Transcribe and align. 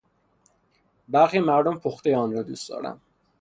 برخی 1.09 1.39
مردم 1.39 1.79
پختهی 1.79 2.15
آن 2.15 2.33
را 2.33 2.43
دوست 2.43 2.69
دارند. 2.69 3.01